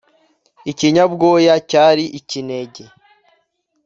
[0.71, 2.83] Ikinyabwoya cyari ikinege